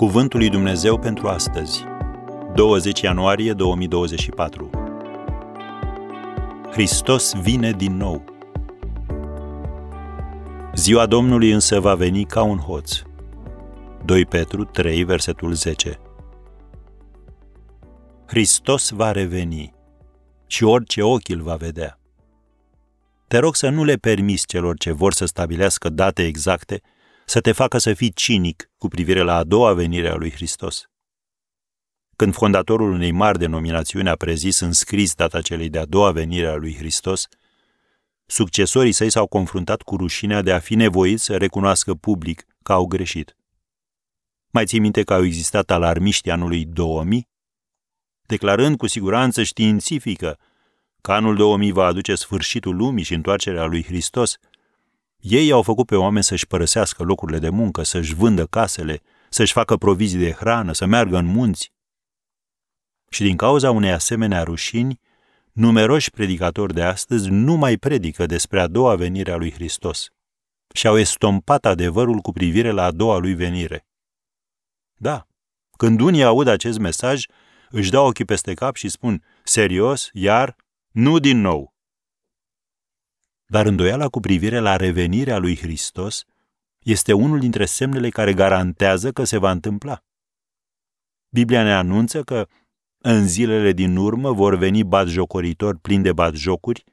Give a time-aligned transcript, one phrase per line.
[0.00, 1.84] Cuvântul lui Dumnezeu pentru astăzi,
[2.54, 4.70] 20 ianuarie 2024.
[6.70, 8.24] Hristos vine din nou.
[10.74, 13.02] Ziua Domnului însă va veni ca un hoț.
[14.04, 16.00] 2 Petru 3, versetul 10.
[18.26, 19.74] Hristos va reveni
[20.46, 21.98] și orice ochi îl va vedea.
[23.28, 26.80] Te rog să nu le permiți celor ce vor să stabilească date exacte
[27.30, 30.90] să te facă să fii cinic cu privire la a doua venire a lui Hristos.
[32.16, 36.54] Când fondatorul unei mari denominațiuni a prezis în scris data celei de-a doua venire a
[36.54, 37.28] lui Hristos,
[38.26, 42.86] succesorii săi s-au confruntat cu rușinea de a fi nevoiți să recunoască public că au
[42.86, 43.36] greșit.
[44.50, 47.28] Mai ții minte că au existat alarmiști anului 2000?
[48.22, 50.38] Declarând cu siguranță științifică
[51.00, 54.38] că anul 2000 va aduce sfârșitul lumii și întoarcerea lui Hristos,
[55.20, 59.76] ei au făcut pe oameni să-și părăsească locurile de muncă, să-și vândă casele, să-și facă
[59.76, 61.72] provizii de hrană, să meargă în munți.
[63.10, 65.00] Și din cauza unei asemenea rușini,
[65.52, 70.08] numeroși predicatori de astăzi nu mai predică despre a doua venire a lui Hristos
[70.74, 73.86] și au estompat adevărul cu privire la a doua lui venire.
[74.94, 75.26] Da,
[75.76, 77.24] când unii aud acest mesaj,
[77.70, 80.56] își dau ochii peste cap și spun, serios, iar,
[80.90, 81.74] nu din nou.
[83.50, 86.24] Dar îndoiala cu privire la revenirea lui Hristos
[86.78, 90.04] este unul dintre semnele care garantează că se va întâmpla.
[91.28, 92.48] Biblia ne anunță că
[92.98, 96.84] în zilele din urmă vor veni batjocoritori plini de batjocuri,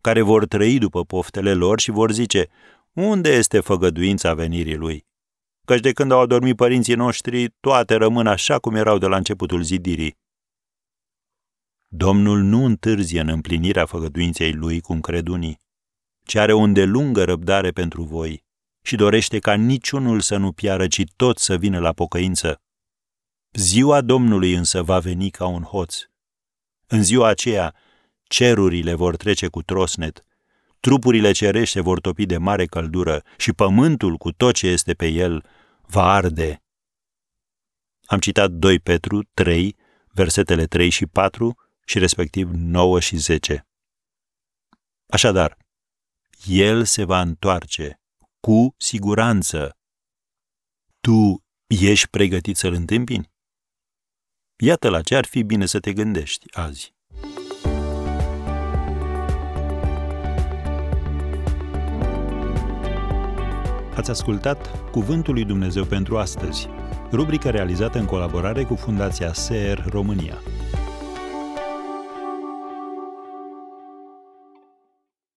[0.00, 2.48] care vor trăi după poftele lor și vor zice,
[2.92, 5.06] unde este făgăduința venirii lui?
[5.66, 9.62] Căci de când au adormit părinții noștri, toate rămân așa cum erau de la începutul
[9.62, 10.18] zidirii.
[11.86, 15.68] Domnul nu întârzie în împlinirea făgăduinței lui, cum cred unii
[16.30, 18.44] ci are o îndelungă răbdare pentru voi
[18.82, 22.62] și dorește ca niciunul să nu piară, ci tot să vină la pocăință.
[23.52, 25.96] Ziua Domnului însă va veni ca un hoț.
[26.86, 27.74] În ziua aceea,
[28.22, 30.24] cerurile vor trece cu trosnet,
[30.80, 35.44] trupurile cerește vor topi de mare căldură și pământul cu tot ce este pe el
[35.82, 36.62] va arde.
[38.04, 39.76] Am citat 2 Petru 3,
[40.08, 43.66] versetele 3 și 4 și respectiv 9 și 10.
[45.06, 45.58] Așadar,
[46.46, 48.00] el se va întoarce,
[48.40, 49.76] cu siguranță.
[51.00, 53.30] Tu ești pregătit să-l întâmpini?
[54.62, 56.94] Iată la ce ar fi bine să te gândești azi.
[63.94, 66.68] Ați ascultat Cuvântul lui Dumnezeu pentru astăzi,
[67.12, 70.38] rubrica realizată în colaborare cu Fundația SER România.